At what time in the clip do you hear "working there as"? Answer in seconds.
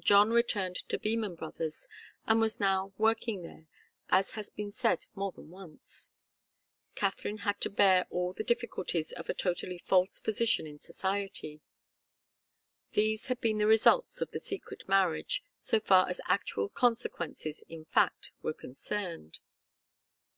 2.98-4.32